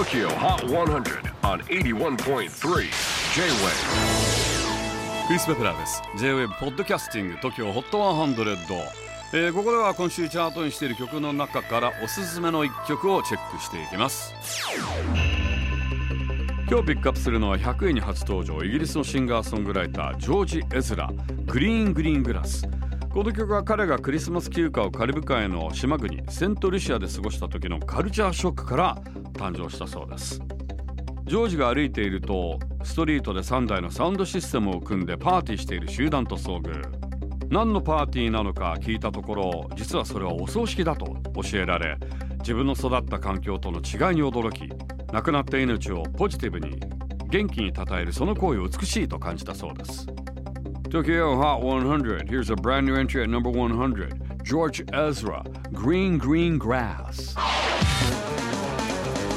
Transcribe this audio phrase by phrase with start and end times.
[0.00, 2.48] TOKYO HOT 100 on 81.3 J-WAVE
[5.26, 6.02] クリス・ベプラーです。
[6.16, 8.56] J-WAVE ポッドキャスティング TOKYO HOT 100、
[9.34, 14.34] えーここでは今週チャートにしている曲の中からおすすめの一曲をチェックしていきます。
[16.70, 18.64] 今日ピックアップするのは100位に初登場。
[18.64, 21.10] イギリスのシンガーソングライタージョージ・エズラ
[21.44, 21.88] グリー。
[21.90, 22.66] ン・グリーン・グラス
[23.12, 29.02] この曲は彼がクリスマス休暇をカリブ海の島国セントルシアで過ごした時のカルチャーショックから
[29.40, 30.40] 誕生したそうです。
[31.24, 36.82] ジョージが歩いているとストリートで3台のサウンドシステムを組んでパーティーしている集団と遭遇。
[37.48, 41.96] 何のパーティーなのか聞いたところ実はそれはお葬式だと教えられ
[42.38, 44.68] 自分の育った環境との違いに驚き
[45.12, 46.78] 亡くなった命をポジティブに
[47.28, 50.06] 元気に称えるその行為を美しいと感じたそうです。
[50.90, 57.36] Tokyo Hot 100 Here's a brand new entry at number 100 George Ezra Green Green Grass.